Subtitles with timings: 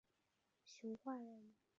[0.63, 1.53] 熊化人。